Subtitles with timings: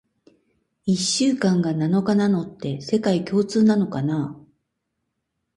[0.83, 4.35] 一週間が七日なのって、世界共通なのかな？